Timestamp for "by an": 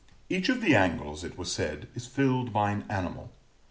2.51-2.85